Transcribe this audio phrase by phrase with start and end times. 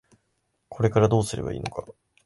[0.67, 1.85] これからどうすればいいのか。